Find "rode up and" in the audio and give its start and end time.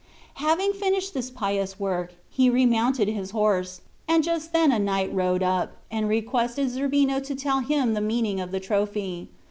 5.13-6.09